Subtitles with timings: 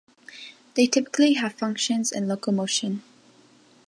[0.73, 3.03] They typically have functions in locomotion.